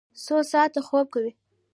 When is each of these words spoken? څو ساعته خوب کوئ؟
څو 0.23 0.35
ساعته 0.51 0.81
خوب 0.87 1.05
کوئ؟ 1.13 1.29